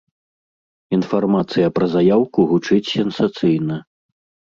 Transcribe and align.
Інфармацыя 0.97 1.67
пра 1.77 1.91
заяўку 1.95 2.49
гучыць 2.55 2.83
сенсацыйна. 2.97 3.83